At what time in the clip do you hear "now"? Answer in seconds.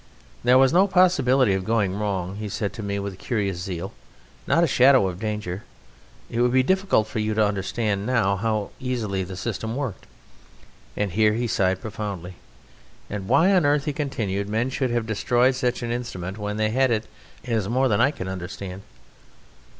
8.07-8.35